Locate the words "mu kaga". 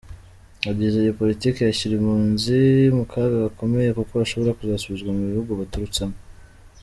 2.95-3.37